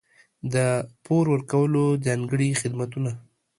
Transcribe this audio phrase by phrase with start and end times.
[0.53, 0.55] د
[1.03, 3.11] پور ورکولو ځانګړي خدمتونه.